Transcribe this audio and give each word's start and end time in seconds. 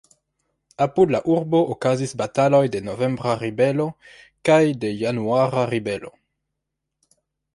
Apud 0.85 1.11
la 1.15 1.19
urbo 1.33 1.59
okazis 1.73 2.13
bataloj 2.21 2.61
de 2.75 2.79
novembra 2.87 3.35
ribelo 3.43 3.87
kaj 4.49 4.59
de 4.85 4.91
januara 5.03 5.69
ribelo. 5.75 6.13